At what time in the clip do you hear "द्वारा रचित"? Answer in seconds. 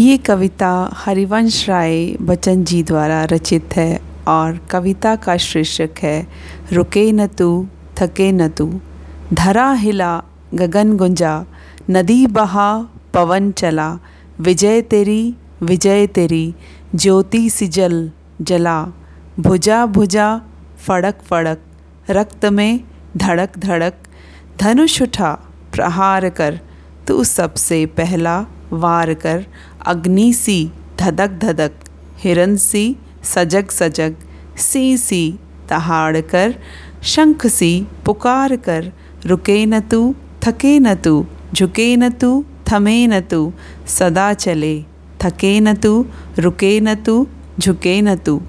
2.82-3.68